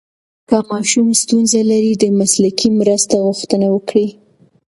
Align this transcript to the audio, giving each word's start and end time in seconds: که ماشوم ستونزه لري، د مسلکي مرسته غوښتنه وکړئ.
که 0.49 0.57
ماشوم 0.69 1.07
ستونزه 1.21 1.59
لري، 1.69 1.93
د 1.97 2.03
مسلکي 2.19 2.69
مرسته 2.79 3.15
غوښتنه 3.25 3.67
وکړئ. 3.75 4.07